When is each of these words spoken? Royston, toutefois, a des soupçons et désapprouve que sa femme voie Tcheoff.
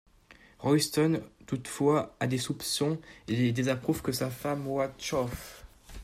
Royston, 0.57 1.21
toutefois, 1.45 2.15
a 2.19 2.25
des 2.25 2.39
soupçons 2.39 2.99
et 3.27 3.51
désapprouve 3.51 4.01
que 4.01 4.11
sa 4.11 4.31
femme 4.31 4.63
voie 4.63 4.87
Tcheoff. 4.97 5.63